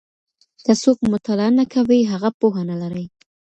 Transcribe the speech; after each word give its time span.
که 0.65 0.73
څوک 0.81 0.97
مطالعه 1.13 1.49
نه 1.59 1.65
کوي، 1.73 1.99
هغه 2.11 2.29
پوهه 2.39 2.63
نه 2.69 2.75
لري. 2.81 3.05